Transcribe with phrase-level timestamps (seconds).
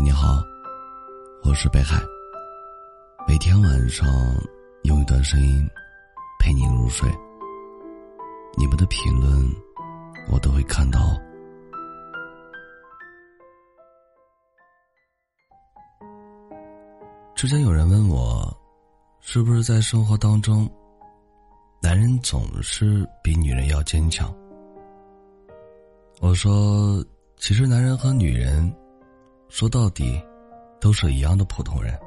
[0.00, 0.42] 你好，
[1.42, 2.00] 我是北海。
[3.26, 4.06] 每天晚上
[4.84, 5.68] 用一段声音
[6.38, 7.10] 陪你入睡。
[8.56, 9.28] 你们的评论
[10.30, 11.20] 我都会看到。
[17.34, 18.56] 之前有人问我，
[19.20, 20.70] 是不是在生活当中，
[21.82, 24.32] 男人总是比女人要坚强？
[26.20, 27.04] 我说，
[27.36, 28.72] 其实男人和女人。
[29.48, 30.22] 说到底，
[30.78, 31.98] 都是一样的普通人。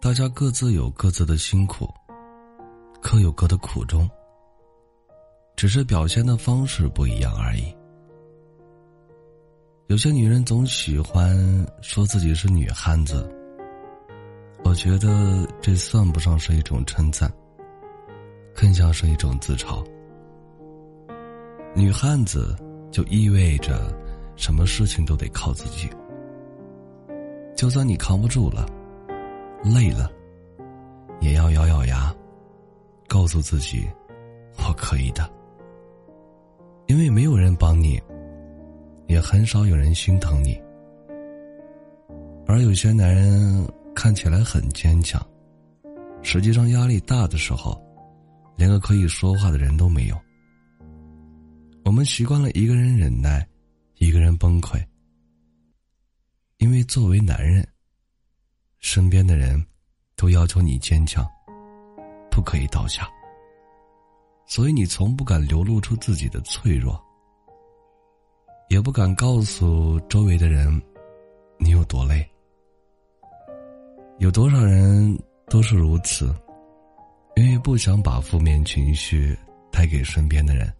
[0.00, 1.88] 大家各自有各自的辛苦，
[3.00, 4.08] 各有各的苦衷，
[5.56, 7.74] 只是表现的方式不一样而已。
[9.86, 11.34] 有些女人总喜欢
[11.80, 13.26] 说自己是女汉子，
[14.62, 17.32] 我觉得这算不上是一种称赞，
[18.54, 19.82] 更像是一种自嘲。
[21.74, 22.54] 女汉子
[22.92, 23.90] 就意味着。
[24.36, 25.88] 什么事情都得靠自己，
[27.56, 28.66] 就算你扛不住了，
[29.64, 30.10] 累了，
[31.20, 32.14] 也要咬咬牙，
[33.08, 33.88] 告诉自己，
[34.58, 35.28] 我可以的。
[36.86, 38.00] 因为没有人帮你，
[39.08, 40.60] 也很少有人心疼你。
[42.46, 45.20] 而有些男人看起来很坚强，
[46.22, 47.76] 实际上压力大的时候，
[48.54, 50.16] 连个可以说话的人都没有。
[51.84, 53.44] 我们习惯了一个人忍耐。
[53.98, 54.78] 一个人崩溃，
[56.58, 57.66] 因为作为男人，
[58.78, 59.64] 身边的人
[60.16, 61.26] 都要求你坚强，
[62.30, 63.08] 不可以倒下，
[64.46, 67.02] 所以你从不敢流露出自己的脆弱，
[68.68, 70.70] 也不敢告诉周围的人
[71.58, 72.28] 你有多累。
[74.18, 76.34] 有多少人都是如此，
[77.36, 79.34] 因为不想把负面情绪
[79.72, 80.70] 带给身边的人，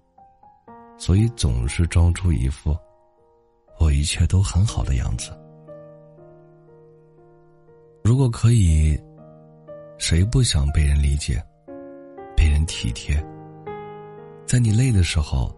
[0.98, 2.76] 所以总是装出一副。
[3.78, 5.30] 我一切都很好的样子。
[8.02, 8.98] 如果可以，
[9.98, 11.42] 谁不想被人理解，
[12.36, 13.22] 被人体贴？
[14.46, 15.54] 在你累的时候，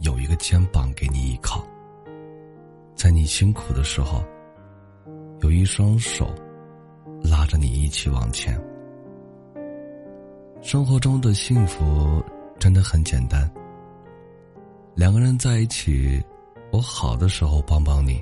[0.00, 1.60] 有一个肩膀给你依靠；
[2.96, 4.22] 在你辛苦的时候，
[5.40, 6.34] 有一双手
[7.22, 8.60] 拉着你一起往前。
[10.60, 12.22] 生活中的幸福
[12.58, 13.48] 真的很简单，
[14.94, 16.22] 两个人在一起。
[16.74, 18.20] 我好的时候帮帮你，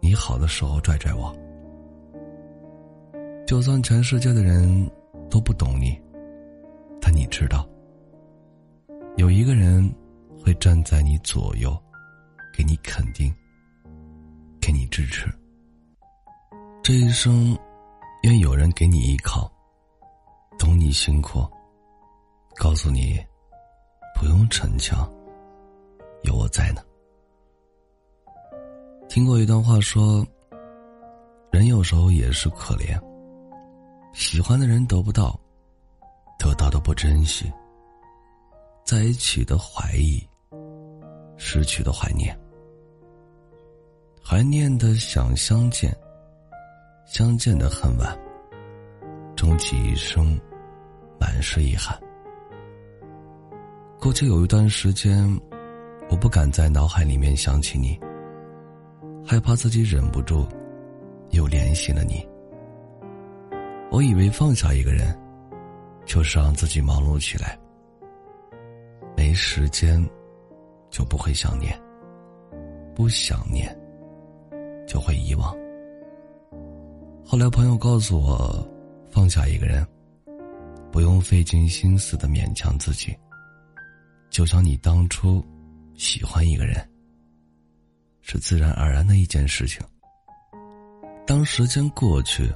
[0.00, 1.34] 你好的时候拽拽我。
[3.46, 4.86] 就算全世界的人
[5.30, 5.98] 都不懂你，
[7.00, 7.66] 但你知道，
[9.16, 9.90] 有一个人
[10.44, 11.74] 会站在你左右，
[12.52, 13.34] 给你肯定，
[14.60, 15.26] 给你支持。
[16.82, 17.58] 这一生，
[18.24, 19.50] 愿有人给你依靠，
[20.58, 21.48] 懂你辛苦，
[22.56, 23.18] 告诉你
[24.20, 25.10] 不用逞强，
[26.24, 26.82] 有我在呢。
[29.12, 30.26] 听过一段话，说
[31.52, 32.98] ：“人有时候也是可怜，
[34.14, 35.38] 喜欢的人得不到，
[36.38, 37.52] 得到的不珍惜，
[38.86, 40.26] 在一起的怀疑，
[41.36, 42.34] 失去的怀念，
[44.24, 45.94] 怀念的想相见，
[47.04, 48.18] 相见的恨晚，
[49.36, 50.40] 终其一生，
[51.20, 52.00] 满是遗憾。”
[54.00, 55.28] 过去有一段时间，
[56.08, 58.00] 我不敢在脑海里面想起你。
[59.32, 60.46] 害怕自己忍不住，
[61.30, 62.22] 又联系了你。
[63.90, 65.18] 我以为放下一个人，
[66.04, 67.58] 就是让自己忙碌起来，
[69.16, 70.06] 没时间，
[70.90, 71.72] 就不会想念；
[72.94, 73.74] 不想念，
[74.86, 75.50] 就会遗忘。
[77.24, 78.68] 后来朋友告诉我，
[79.08, 79.82] 放下一个人，
[80.90, 83.16] 不用费尽心思的勉强自己，
[84.28, 85.42] 就像你当初
[85.94, 86.86] 喜欢一个人。
[88.22, 89.84] 是自然而然的一件事情。
[91.26, 92.50] 当时间过去，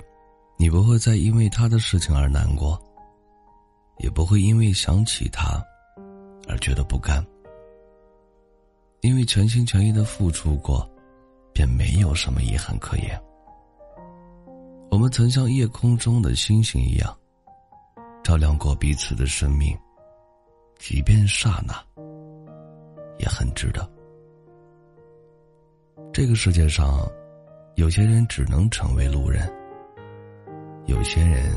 [0.56, 2.80] 你不会再因为他的事情而难过，
[3.98, 5.62] 也不会因为想起他
[6.48, 7.24] 而觉得不甘，
[9.02, 10.88] 因为全心全意的付出过，
[11.52, 13.20] 便没有什么遗憾可言。
[14.90, 17.16] 我们曾像夜空中的星星一样，
[18.24, 19.76] 照亮过彼此的生命，
[20.78, 21.74] 即便刹那，
[23.18, 23.95] 也很值得。
[26.16, 27.06] 这个世界上，
[27.74, 29.46] 有些人只能成为路人，
[30.86, 31.52] 有些人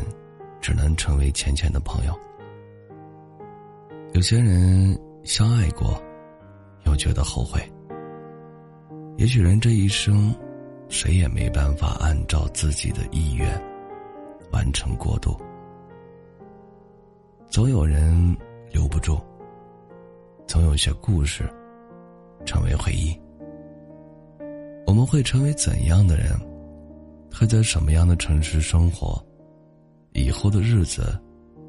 [0.59, 2.13] 只能成为浅浅的朋友，
[4.11, 5.97] 有些人相爱过，
[6.83, 7.61] 又觉得后悔。
[9.15, 10.35] 也许人这一生，
[10.89, 13.50] 谁也没办法按照自己的意愿
[14.51, 15.39] 完成过渡，
[17.47, 18.35] 总有人
[18.73, 19.21] 留不住，
[20.45, 21.50] 总有些故事
[22.45, 23.17] 成为回忆。
[24.89, 26.36] 我们会成为怎样的人？
[27.31, 29.24] 会在什么样的城市生活？
[30.13, 31.15] 以后的日子，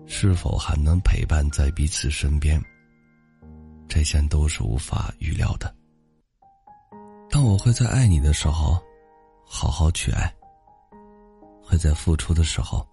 [0.06, 2.58] 是否还能陪伴在彼此身边？
[3.86, 5.70] 这些都是无法预料的。
[7.28, 8.82] 但我会在爱你的时候，
[9.44, 10.26] 好好去爱；
[11.62, 12.88] 会在付出的时候，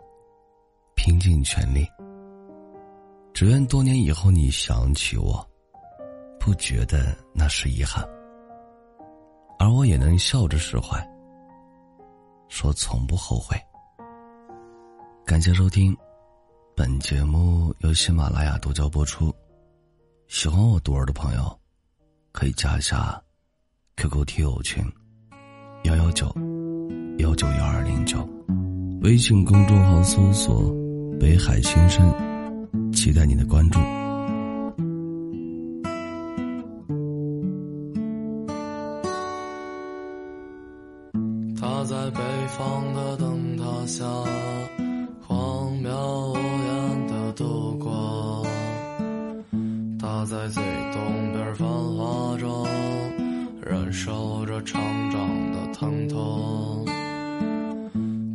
[0.94, 1.88] 拼尽全力。
[3.34, 5.42] 只愿多年以后你想起我，
[6.38, 8.06] 不觉得那是遗憾，
[9.60, 10.98] 而我也能笑着释怀，
[12.48, 13.56] 说从不后悔。
[15.26, 15.96] 感谢收听，
[16.76, 19.34] 本节目由喜马拉雅独家播出。
[20.28, 21.60] 喜欢我独儿的朋友，
[22.32, 23.22] 可以加一下
[23.96, 24.84] QQ 听友群
[25.84, 26.28] 幺幺九
[27.18, 28.28] 幺九幺二零九，
[29.02, 30.72] 微信公众号搜索
[31.20, 32.14] “北海新生”。
[32.94, 33.80] 期待你的关注。
[43.88, 44.06] 下，
[45.26, 48.46] 荒谬无言的度过。
[50.00, 50.62] 他在最
[50.94, 52.68] 东边繁华中，
[53.62, 56.86] 忍受着成长的疼痛。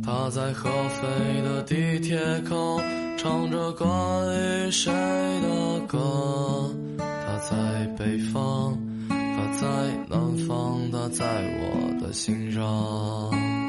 [0.03, 2.17] 他在合肥的地铁
[2.49, 2.81] 口。
[3.15, 6.69] 唱着关于谁的歌？
[6.97, 8.77] 他在北方，
[9.07, 9.67] 他在
[10.09, 11.23] 南方，他在
[11.61, 13.62] 我的心上。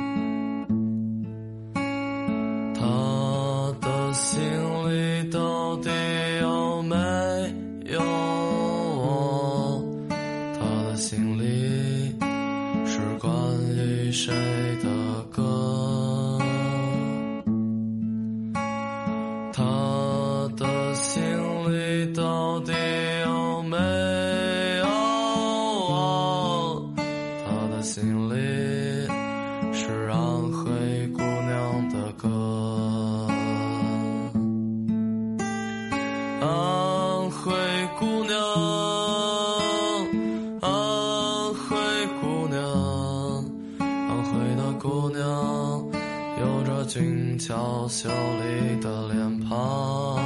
[47.55, 50.19] 俊俏秀丽的脸庞，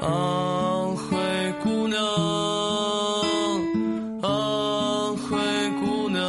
[0.00, 1.18] 安徽
[1.62, 2.00] 姑娘，
[4.22, 5.36] 安徽
[5.80, 6.24] 姑娘，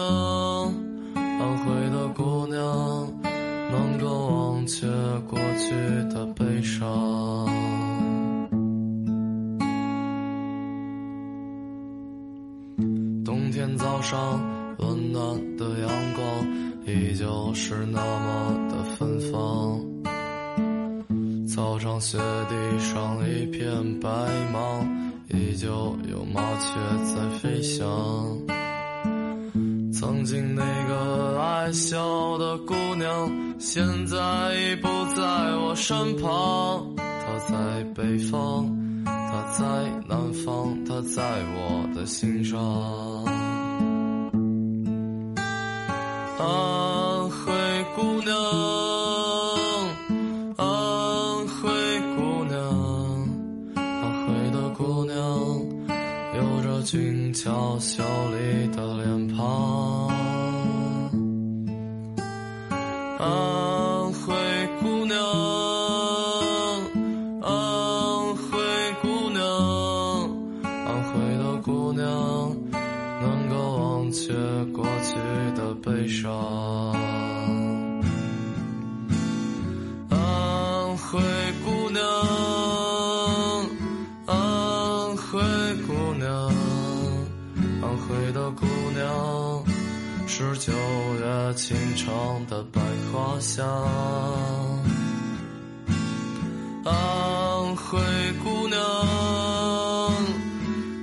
[1.15, 3.07] 安徽的姑娘，
[3.71, 4.85] 能够忘却
[5.29, 5.71] 过去
[6.13, 7.47] 的悲伤。
[13.23, 14.41] 冬天早上，
[14.79, 16.23] 温暖的阳光。
[16.85, 19.79] 依旧是那么的芬芳，
[21.47, 24.09] 操场雪地上一片白
[24.53, 24.85] 茫，
[25.29, 27.85] 依旧有麻雀在飞翔。
[29.93, 34.17] 曾经那个爱笑的姑娘，现在
[34.55, 35.23] 已不在
[35.55, 36.93] 我身旁。
[36.97, 38.67] 她在北方，
[39.05, 39.63] 她在
[40.09, 41.23] 南方，她在
[41.55, 43.32] 我的心上。
[46.39, 47.51] 安徽
[47.95, 48.35] 姑娘，
[50.57, 50.67] 安
[51.47, 51.69] 徽
[52.15, 52.57] 姑娘，
[53.75, 53.83] 安
[54.25, 55.15] 徽的姑娘，
[56.35, 60.11] 有着俊俏秀丽的脸庞。
[85.33, 85.39] 灰
[85.87, 86.29] 姑娘，
[87.81, 89.65] 安徽的姑娘，
[90.27, 92.13] 是九月清晨
[92.47, 92.79] 的百
[93.11, 93.65] 花香。
[96.85, 97.99] 安徽
[98.43, 98.79] 姑娘，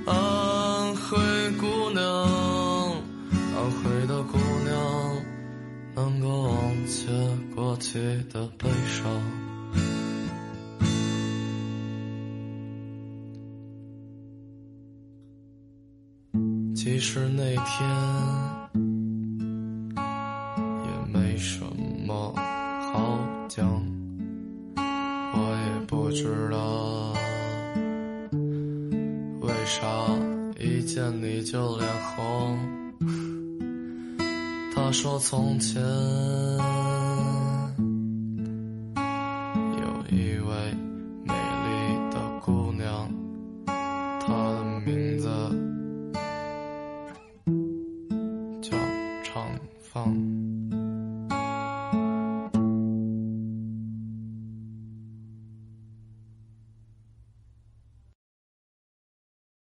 [0.05, 1.17] 安徽
[1.59, 2.01] 姑娘，
[3.53, 5.17] 安徽的姑娘，
[5.93, 7.11] 能够忘却
[7.53, 7.99] 过去
[8.31, 9.40] 的悲伤。
[16.83, 17.87] 其实那天
[20.83, 21.59] 也没什
[22.07, 23.85] 么好讲，
[24.75, 27.13] 我也不知道
[29.41, 29.85] 为啥
[30.59, 32.57] 一见你就脸红。
[34.73, 35.79] 他说从前